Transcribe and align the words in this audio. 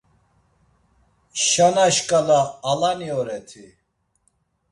Şana 1.45 1.87
şǩala 1.95 2.41
alani 2.69 3.09
oreti? 3.19 3.65